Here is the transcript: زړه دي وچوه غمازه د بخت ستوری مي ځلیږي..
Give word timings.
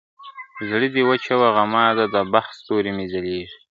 زړه 0.69 0.87
دي 0.93 1.01
وچوه 1.09 1.47
غمازه 1.57 2.05
د 2.13 2.15
بخت 2.33 2.51
ستوری 2.59 2.91
مي 2.97 3.05
ځلیږي.. 3.11 3.57